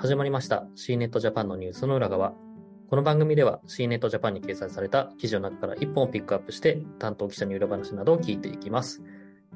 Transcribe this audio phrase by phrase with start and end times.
[0.00, 2.32] 始まりました C ネットジャパンのニュースの裏側。
[2.88, 9.02] この番組では C ネットジャパンに掲載された記事の中から1本をピックアップして担当記者に裏話などを聞いていきます。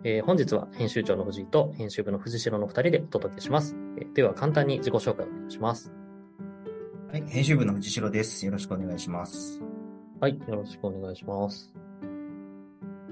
[0.03, 3.75] えー、本日は編集長の藤井と編集部の藤代の2人でお届けします。
[3.96, 5.91] えー、では簡単に自己紹介をお願いします。
[7.11, 8.45] はい、編集部の藤代です。
[8.45, 9.63] よろしくお願いします。
[10.21, 11.72] はい、よろしくお願いします。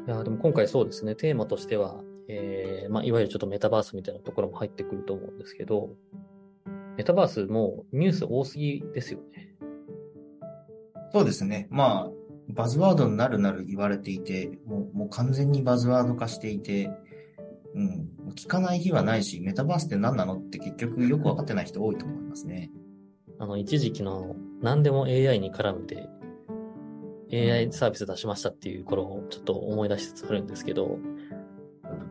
[0.06, 5.96] いや、でも今回そうですね、テーマとしては、えー、まあ、いわゆるちょっとメタバースみたいなところも入ってくると思うんですけど、
[6.96, 9.55] メタバースもニュース多すぎですよね。
[11.12, 11.68] そうですね。
[11.70, 12.10] まあ、
[12.48, 16.91] バズワードになるなる言われていて、もうもう完全にバズワード化していて、
[17.74, 22.70] うん、聞かない日はないし、メタバースって何なのって結局よくわかってない人多いと思いますね。
[23.38, 26.09] あの、一時期の何でも AI に絡めて、
[27.32, 30.98] AI サービス出しましたっていう頃をちょっと思い出しつつあるんですけど、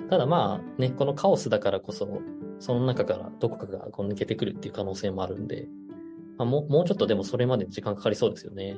[0.10, 2.22] ただまあね、このカオスだからこそ、
[2.62, 5.68] その中からどこかがこう抜けてくるっていう可能性もあるんで、
[6.38, 8.78] まあ、もうもうちょっとでもそれまで時間かかりそうですよね。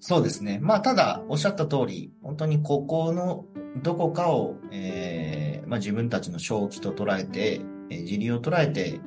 [0.00, 0.58] そうですね。
[0.60, 3.46] まあ、ただ、おっしゃった通り、本当にここの
[3.82, 9.00] どこかを、えーまあ、自分たちの正気と捉えて、えー、自利を捉えて、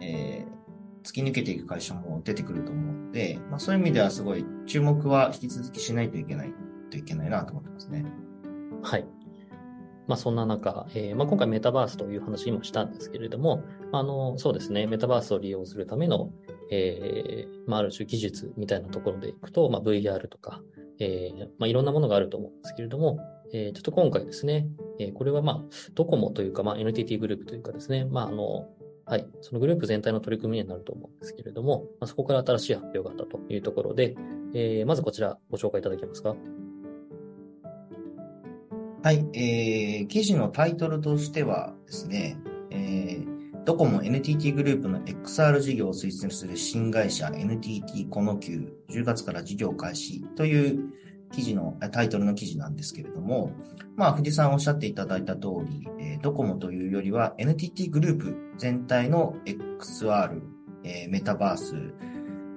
[0.00, 6.52] えー、突き抜けていく会社も出てくると思うので、まあ、そういう意味ではすごい注目は引き続きしないといけない
[6.90, 8.04] といけないなと思ってますね。
[8.82, 9.06] はい。
[10.06, 13.62] まあ、そんな中、えーまあ、今回メタバースという話もしたんですけれども、
[13.92, 16.30] あの、そうですね、メタバースを利用するための、
[16.70, 20.62] えー、まあ、ある種技術みたいなところでいくと、まあ、VR とか、
[20.98, 23.18] えー、まあ、いろんなものがあると思うんですけれども、
[23.52, 24.66] えー、ちょっと今回ですね、
[24.98, 25.60] えー、これはまあ、
[25.94, 28.68] ドコモというか、まあ、NTT グループというかですね、まあ、あの、
[29.04, 34.16] はい、そのグループ全体の取り組みになると思うんですけれども、まあ、そこから新しい発表があったというところで、
[34.52, 36.34] えー、まずこちらご紹介いただけますか？
[39.06, 42.36] はい、えー、記事のタイトルとしてはですね、
[42.72, 50.92] えー、ドコモ NTT グループの XR 事業を推薦する新会社 NTT この9 10月から事業開始という
[51.30, 53.52] 記事の、タイトルの記事なんですけれども、
[53.94, 60.40] まあ、藤さんおっしゃっていただいた通り、えー、ドコモというよりは NTT グループ全体の XR、
[60.82, 61.76] えー、メタバース、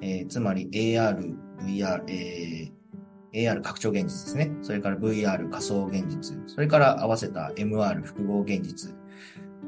[0.02, 2.79] えー、つまり AR、VR、えー、
[3.34, 4.52] AR 拡張現実ですね。
[4.62, 6.38] それから VR 仮想現実。
[6.48, 8.96] それから合わせた MR 複合現実。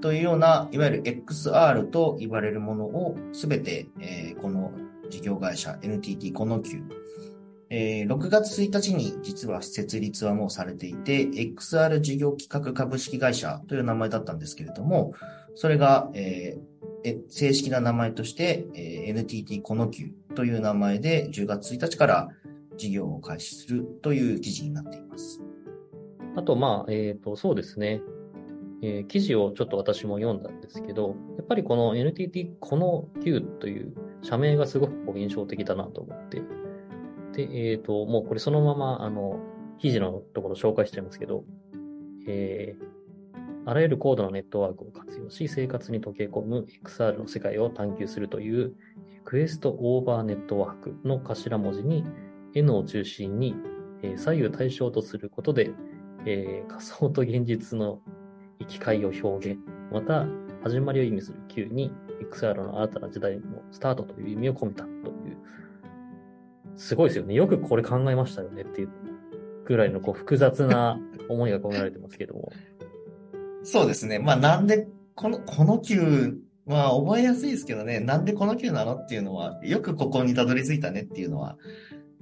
[0.02, 4.72] というような、いわゆる XR と言われるものをすべて、えー、この
[5.10, 6.82] 事業会社 NTT この9、
[7.70, 15.14] えー、6月1日に実は設立はもうされていて、XR 事業企画株式会社という名前だったんですけれども、
[15.56, 22.30] それが、えー、正式な名前として、えー、NTT この9という名前で10月1日から
[22.78, 25.42] 事業を開始するという記事になっています。
[26.36, 28.02] あと、まあ、えっ、ー、と、そうですね。
[28.84, 33.94] えー、記事をちょっと私も読んだんですけど、やっぱりこの NTT この Q という
[34.24, 36.42] 社名がすごく印象的だなと思って。
[37.34, 39.40] で、えっ、ー、と、もうこれそのまま、あの、
[39.78, 41.44] 記事のところ紹介しちゃいますけど、
[42.28, 48.74] えー、あらゆる高度なネットワークを活用し、生活に溶け込む XR の世界を探求するという、
[49.24, 52.04] クエストオーバーネットワークの頭文字に、
[52.54, 53.56] N を中心に、
[54.04, 55.72] え、左右対称とすることで、
[56.26, 58.00] えー、仮想と現実の
[58.60, 59.60] 行き交いを表現、
[59.92, 60.26] また、
[60.64, 61.92] 始まりを意味する Q に
[62.32, 63.42] XR の新たな時代の
[63.72, 65.38] スタートという意味を込めたという、
[66.76, 67.34] すごいですよね。
[67.34, 68.90] よくこれ考えましたよねっていう
[69.66, 72.52] ぐらいのこう複雑な思いが込められてますけども。
[73.64, 74.20] そうですね。
[74.20, 81.58] まあなんで、この、この Q まあ覚えやすいですけどね、なんでこの Q なのっていうのは、よくここにたどり着いたねっていうのは、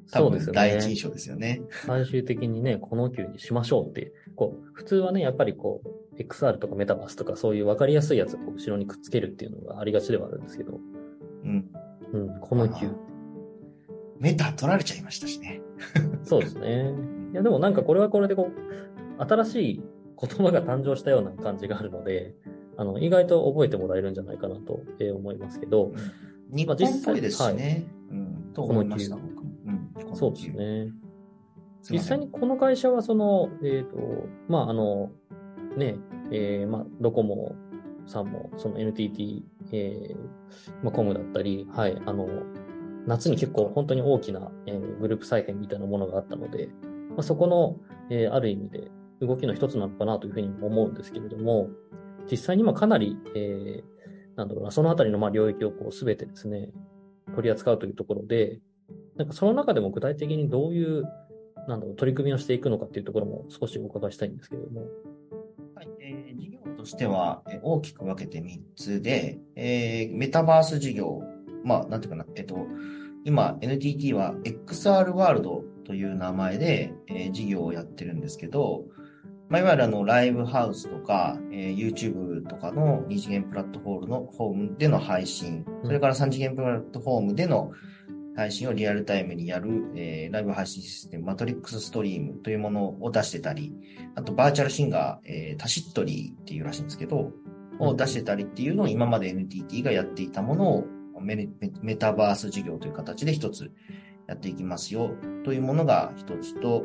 [0.09, 0.55] そうですよね。
[0.55, 1.61] 第一印象ですよね。
[1.85, 10.79] 最終的にね、この級にしましょうって、こう、普通はね、やっぱりこう、XR とかメタバースとかそういう分かりやすいやつを後ろにくっつけるっていうのがありがちではあるんですけど。
[11.43, 11.69] うん。
[12.13, 12.89] うん、この級。
[14.17, 15.61] メタ取られちゃいましたしね。
[16.23, 16.93] そうですね。
[17.31, 19.83] いや、でもなんかこれはこれでこう、新しい
[20.19, 22.35] 言葉が誕生したような感じがあるので、
[22.75, 24.81] あの、意外と覚えてもらえるんじゃないかなと
[25.13, 25.93] 思いますけど。
[26.51, 27.87] 日本っぽいですしね。
[28.09, 29.17] はい、うん、と思いました、
[30.09, 30.15] 僕も。
[30.17, 30.91] そうですね。
[31.89, 35.11] 実際にこの会社は、その、えっ、ー、と、まあ、あの、
[35.77, 35.97] ね、
[36.31, 37.55] えー、まあ、ドコモ
[38.05, 40.15] さんも、その NTT、えー、
[40.83, 42.27] まあ、コムだったり、はい、あの、
[43.07, 46.69] 夏に結構本当に大きな、えー、グループ再編みたいなものがあったので、
[47.09, 47.77] まあ、そこの、
[48.09, 48.91] えー、ある意味で
[49.21, 51.69] 動きの一つなのかなというふうに思うんですけれども、
[52.29, 56.69] 実際にまあかなり、えー、なんだろうな、そのあたりのまあ領域をこうすべてですね、
[57.35, 58.59] 取り扱うというところで、
[59.19, 61.03] なんかその中でも具体的にどういう、
[61.67, 64.87] なんだろう、取り組みをしていくのかっていうところも少しお伺いしたいんですけれども。
[65.75, 71.21] はい、えー、事業としては、え大きく分けて3つで、えーメタバース事業、
[71.65, 72.65] まあ、なんていうかな、えっと、
[73.25, 78.85] 今、NTT は XR ワールドという名前で、えー事業をやってるんですけど、
[79.49, 87.73] まあ、いわゆるあの、ライブハウスとか、えー YouTube とかの二次元プラットフォームの、フォームでの配信、それから三次元プラットフォームでの
[88.39, 93.73] 配信をリアルタイムにやる、えーライブ配信システム、マトリックスストリームというものを出してたり、
[94.15, 97.31] あとバーチャルシンガー、えータシットリーっていうらしいんですけど、
[97.79, 100.85] を出してたりっていうのを今まで NTT がやっていたものを
[101.21, 101.49] メメ
[101.81, 103.71] メタバース事業という形で一つ
[104.27, 105.11] やっていきますよ
[105.43, 106.83] というものが一つと、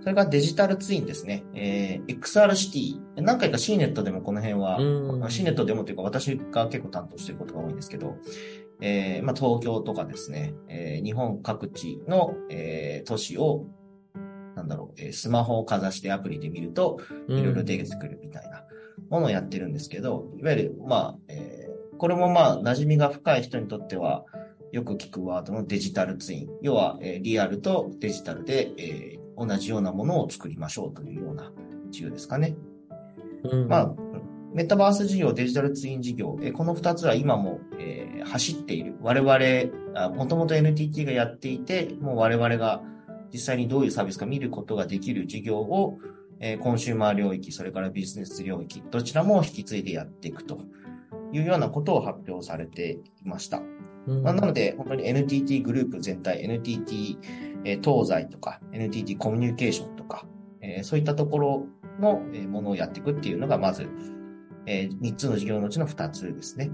[0.00, 1.44] それからデジタルツインですね。
[1.54, 3.22] えー XR シティ。
[3.22, 5.22] 何回か CNET でもこの辺は、うん。
[5.24, 8.16] CNET でもというか私が結構担当していることが多いんですけど、
[8.80, 13.66] えーまあ、東京とかですね、えー日本各地の、えー都市を、
[14.54, 16.98] なんだろう、えースマホをかざしてアプリで見ると、
[17.28, 18.64] いろいろ出てくるみたいな
[19.10, 24.24] ものをやってるんですけど、いわゆる、まあ、えーこれもまあ、馴染みが深い人にとっては、
[24.70, 26.48] よく聞くワードのデジタルツイン。
[26.62, 31.52] 要は、えーリアルとデジタルで、えー同じようなものを作りましょうというような
[31.90, 32.56] 事業ですかね。
[33.44, 33.94] うん、まあ、
[34.58, 38.96] メタバース事業、デジタルツイン事業、えーこの二つは今も、えー走っている。
[39.00, 42.82] 我々、もともと NTT がやっていて、もう我々が
[43.32, 46.00] 実際にどういうサービスか見ることができる事業を、
[46.40, 50.58] えーコンシューマー領域、それからビジネス領域、どちらも引き継いでやっていくと
[51.32, 53.62] いうようなことを発表されていました。
[54.08, 57.16] うんまあ、なので、本当に NTT グループ全体、NTT、
[57.64, 60.26] えー東西とか、NTT コミュニケーションとか、
[60.60, 61.66] えーそういったところ
[62.00, 63.88] のえーものをやっていくっていうのが、まず、
[64.68, 66.70] え3つの事業のうちの2つですね。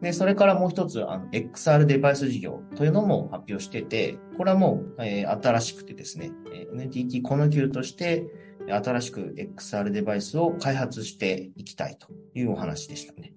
[0.00, 6.32] で、それからもう一つ、あの、XR デバイス事業というのも発表してて、これはもう、えー新しくてですね、
[6.74, 8.26] NTT コノキューとして、
[8.68, 13.34] 新しく XR デバイスを開発していきたいというお話でしたね。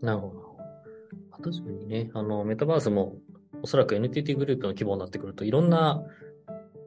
[0.00, 0.44] なるほど。
[1.42, 3.16] 確かにね、あの、メタバースも、
[3.62, 6.02] おそらく NTT グループの規模になってくると、いろんな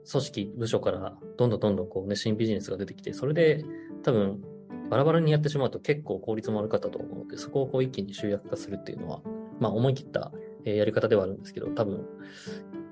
[0.09, 3.63] 組織、部署から、どんどんどんどんこうね、新ビジネスが出てきて、それで、
[4.03, 4.41] 多分、
[4.89, 9.21] バラバラにやってしまうと結構効率も悪かったと思うので、そこをこう一気に集約化するっていうのは、
[9.59, 10.31] まあ思い切った
[10.63, 12.05] やり方ではあるんですけど、多分、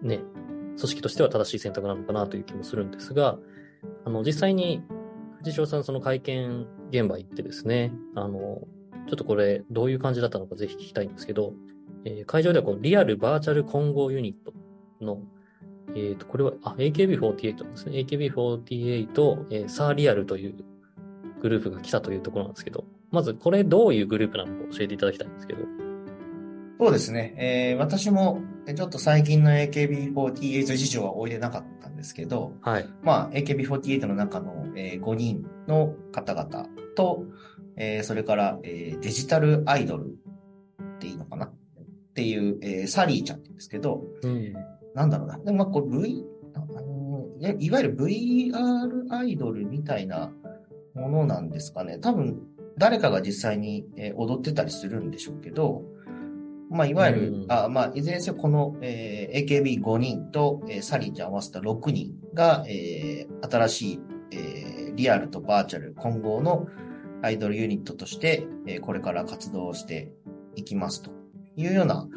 [0.02, 0.20] ね、
[0.78, 3.38] 組織としては正しい選択なのかなという気もするんですが、
[4.06, 4.84] あの、実際に、
[5.40, 8.62] 藤代さんその会見現場行ってですね、あの、
[9.08, 11.54] ちょっとこれどういう感じだったのかぜひ聞きたいんですけど、
[12.04, 14.54] えー会場ではこうリアルバーチャル混合ユニット
[15.04, 15.22] の、
[15.96, 18.00] えっ、と、これは、あ、AKB48 ですね。
[18.00, 20.56] AKB48、えーサーリアルという
[21.46, 25.60] グループが来たというところなんですけど、まずこれどういうグループなのか教えていただきたいんですけど。
[26.80, 27.36] そうですね。
[27.38, 32.90] えー私も、えちょっと最近の AKB48 事情はおいでなかったんですけど、はい。
[33.04, 37.26] まあ、AKB48 の中の、え5人の方々と、
[37.76, 41.46] えーそれから、えーデジタルアイドルっていいのかな？
[41.46, 41.54] っ
[42.16, 44.54] ていう、えーサリーちゃんですけど、うん。
[44.96, 45.38] なんだろうな。
[45.38, 46.26] でもまあ、これ V、
[47.60, 50.32] いわゆる VR アイドルみたいな
[50.96, 52.00] ものなんですかね。
[52.00, 52.42] 多分、
[52.78, 55.84] 誰かが実際に、えー踊ってたりするんでしょうけど、
[56.70, 64.00] まあ、いわゆる、うんあまあ、いずれにせよこの、えー AKB5 人と、えーサリーちゃん合わせた6人が、えー新しい、
[64.32, 66.68] えーリアルとバーチャル混合の
[67.22, 70.12] アイドルユニットとして、えーこれから活動して
[70.56, 71.12] いきますと
[71.56, 72.08] いうような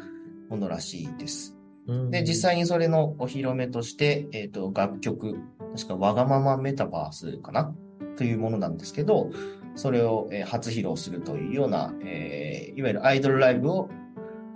[0.49, 1.55] ものらしいです。
[1.87, 5.37] うんで、実際にそれのお披露目として、えっ、と、楽曲、
[5.75, 7.73] 確かわがままメタバースかな
[8.19, 9.31] というものなんですけど、
[9.75, 13.89] それを、初披露するというような、えいわゆるアイドルライブを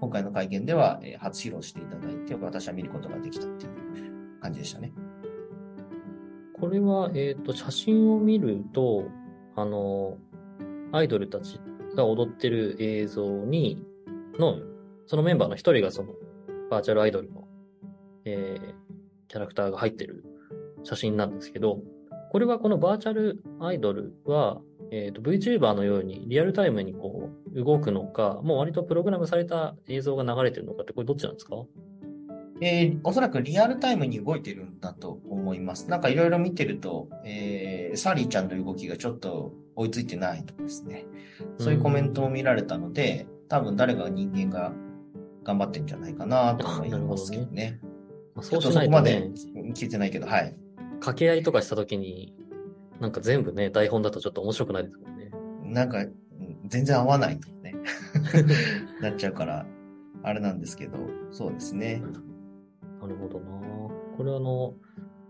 [0.01, 4.91] 今回の会見では、初披露していただいて、私は見ることができたっていう感じでしたね。
[6.59, 9.05] これは、えっ、と、写真を見ると、
[9.55, 10.17] あの、
[10.91, 11.61] アイドルたち
[11.95, 13.81] が踊ってる映像に、
[14.37, 14.57] の、
[15.05, 16.09] そのメンバーの一人がその、
[16.69, 17.47] バーチャルアイドルの、
[18.25, 18.83] えー
[19.33, 20.23] キャラクターが入ってる
[20.83, 21.79] 写真なんですけど、
[22.33, 24.59] これはこのバーチャルアイドルは、
[24.89, 31.55] えっ、と、VTuber のようにリアルタイムにこう、動くのか、もう割とプログラムされた映像が流れてるのかって、これどっちなんですか？
[32.59, 35.89] えーおそらくリアルタイムに動いてるんだと思います。
[35.91, 41.05] なんかいろいろ見てると、えーサリーちゃんの動きがちょっと追いついてないとかですね。
[41.59, 44.73] そういうコメントを見られたので、多分誰か人間が
[45.43, 47.79] 頑張ってんじゃないかなと思いますけどね。
[48.33, 49.31] まあちょっとそことまでね、
[49.75, 50.55] 聞いてないけど、はい。
[51.03, 52.33] 掛け合いとかしたときに、
[53.01, 55.31] なんか全部ね、台本だとちょっと面白くないですもんね。
[55.63, 56.15] なんか、うん
[56.65, 57.75] 全然合わないとかね、
[59.01, 59.65] なっちゃうから、
[60.23, 60.97] あれなんですけど、
[61.31, 62.01] そうですね。
[63.01, 63.45] なるほどな
[64.17, 64.73] これあの、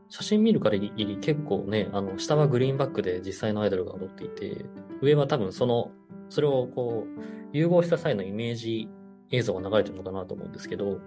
[0.10, 4.64] 写真見る限り結構ね、あの、下はグリーンバックで実際のアイドルが踊っていて、
[5.02, 5.90] 上は多分その、
[6.30, 8.88] それをこう、融合した際のイメージ
[9.32, 11.00] 映像が流れてるのかなと思うんですけど、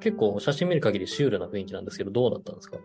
[0.00, 2.78] 結構写真見る限りシュールな雰囲気なんですけど、どうだったんですか？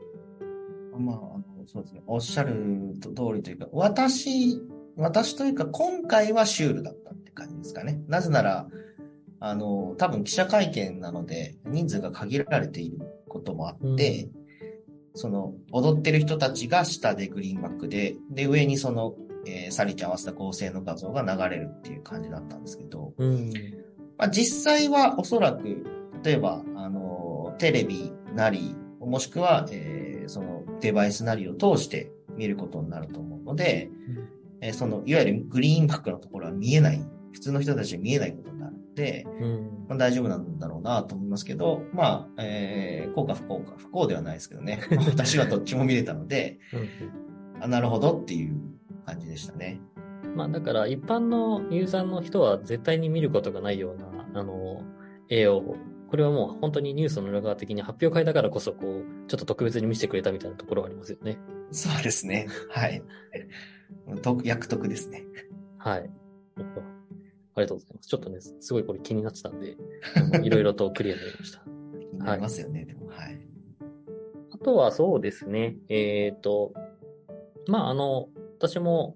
[0.97, 2.01] まあ、あのそうですね。
[2.07, 4.61] おっしゃる通りというか、私、
[4.95, 8.01] 私というか、今回はシュールだったって感じですかね。
[8.07, 8.67] なぜなら、
[9.39, 14.31] あの、多分記者会見なので、人数が限られていることもあって、うん、
[15.13, 23.53] その、踊ってる人たちが下でグリーンバックで、で、上にその、えー、サリちゃん合わせた合成の画像が流れるっていう感じだったんですけど、うん、
[24.17, 25.85] まあ、実際はおそらく、
[26.23, 34.29] 例えば、あの、テレビなり、もしくは、えー、そのデバイスなりを通して見ることになると思うので、うん、
[34.61, 37.01] えー、その、いわゆるグリーンバックのところは見えない、
[37.33, 44.81] 普通の人たちは見えないことになるので、うん、まあ、大丈夫なんだろうなと思いますけど、まあ、えー、幸か不幸か、不幸ではないですけどね。
[45.07, 48.55] 私はどっちも見れたので、うん、あなるほどっていう
[49.05, 49.81] 感じでしたね。
[50.35, 54.83] まあだから一般のユーザーの人は絶対に見ることがないような、あの、
[55.29, 55.75] 絵を、
[56.09, 61.37] これはもう本当にニュースの裏側的に発表会だからこそ、こう、ちょっと特別に見せてくれたみたいなところはありますよね。
[61.71, 62.47] そうですね。
[62.69, 63.01] はい。
[64.43, 65.25] 役得ですね。
[65.77, 65.99] はい。
[65.99, 68.07] ありがとうございます。
[68.07, 69.75] ちょっとね、すごいこれ気になってたんで、
[70.43, 71.59] いろいろとクリアになりました。
[71.59, 73.39] 気になりますよね、はい、でも、はい。
[74.51, 76.73] あとはそうですね、えっ、ー、と、
[77.67, 79.15] まあ、あの、私も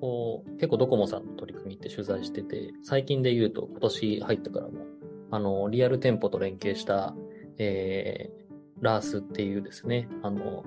[0.00, 4.72] こう、結構ドコモさんの取り組みって取材してて、最近で言うと今年入ったからも、
[5.30, 7.14] あの、リアル店舗と連携した、
[7.58, 10.64] えー、ラースっていうですね、あの、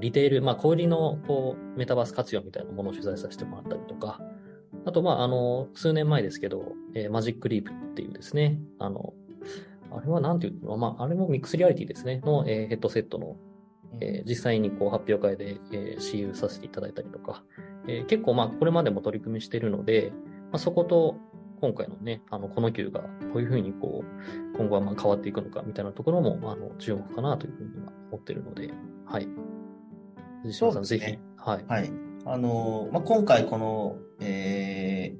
[0.00, 4.20] リテール、まあ、小売りの、こう、メタバース活用みたいなものを取材させてもらったりとか、
[4.84, 9.14] あと、まあ、あの、数年前ですけど、えー、マジックリープっていうですね、あの、
[9.90, 13.36] あれはなんていうのまあ、あれもミックスリアリティですね、の、えー、ヘッドセットの、
[14.00, 17.44] えー、実際にこう発表会で、えー、使用させていただいたりとか、
[17.88, 20.12] えー、結構まあこれまでも取り組みしてるので、
[20.50, 21.16] まあ、そこと
[21.60, 28.70] 今回のね、あの、この球がどういうふうにこう、今後はまあ変わっていくのかみたいなところも、あの、注目かなというふうには思ってるので、
[29.06, 29.28] はい。
[30.42, 31.18] 藤島さん、ね、ぜひ。
[31.36, 31.64] はい。
[31.66, 31.92] はい。
[32.24, 35.16] あの、まあ、今回この、え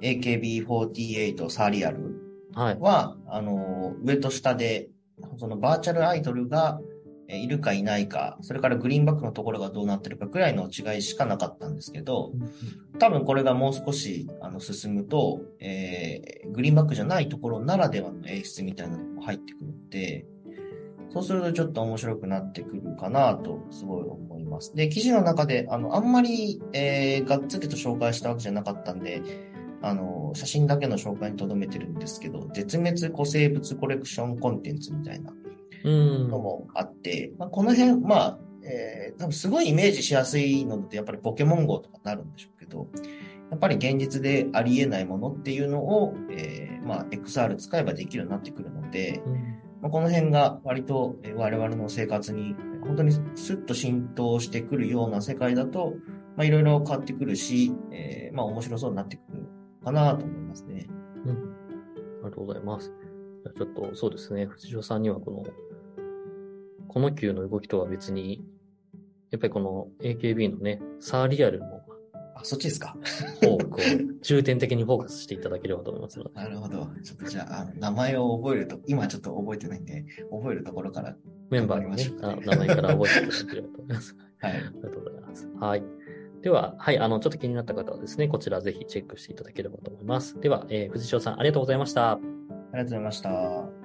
[0.00, 2.20] ー、AKB48 サーリアル
[2.54, 4.90] は、はい、あの、上と下で、
[5.38, 6.80] そのバーチャルアイドルが、
[7.28, 12.32] いるかいないか、それからグリーンバックのところがどうなってるかくらいの違いしかなかったんですけど、
[12.98, 20.26] 多分これがもう少しあの進むと、えー、グリーンバックじゃないところならではの演出みたいなのも入ってくるんで、
[21.10, 24.74] そうするとちょっと面白くなってくるかなとすごい思います。
[24.74, 29.22] で、記事の中で、あの、あんまり、えー、がっつりと紹介したわけじゃなかったんで、
[29.80, 35.32] あの、写真だけの紹介に留めてるんですけど、絶滅古生物コレクションコンテンツみたいな、
[35.84, 42.88] のもあって、まあ、この辺、まあ、えー、多分すごいイメージしやすいのってやっぱりポケモン GO とかなるんでしょうけど、
[43.50, 49.34] やっぱり現実でありえないものっていうのを、えー、まあ、XR 使えばできるようになってくるので、うん、
[49.80, 55.94] まあ、この辺が割と我々の生活に本当にスッと浸透してくるような世界だと、
[56.36, 59.48] まあ、いろいろ変わってくるし、えー、まあ、面白そうになってくる
[59.84, 60.86] かなと思いますね。
[61.24, 61.32] うん。
[61.32, 62.92] ありがとうございます。
[63.44, 65.44] じゃちょっとそうですね、藤代さんにはこの
[66.88, 68.44] この球の動きとは別に、
[69.30, 71.66] やっぱりこの AKB のね、サーリアルの
[72.34, 72.96] あ、そっちですか？
[73.46, 76.34] を、こう、重点的にフォーカスしていただければと思いますので。
[76.34, 76.88] なるほど。
[77.02, 81.16] ちょっとじゃあ、あの名前を覚えると、今ちょっと覚えてないんで、覚えるところから、
[81.50, 84.16] メンバーのね、あ名前から覚えていただければと思います。
[84.40, 84.52] はい。
[84.52, 85.48] ありがとうございます。
[85.58, 85.82] はい。
[86.42, 90.38] では、はい、あの、ちょっと気になった方はですね、こちらぜひチェックしていただければと思います。
[90.40, 92.12] では、えー、藤代さん、ありがとうございました。
[92.12, 93.77] ありがとうございました。